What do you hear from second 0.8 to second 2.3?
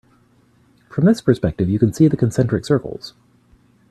From this perspective you can see the